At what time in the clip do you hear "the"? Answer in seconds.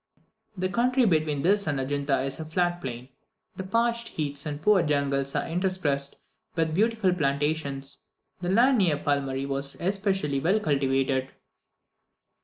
0.57-0.67, 3.55-3.63, 8.39-8.49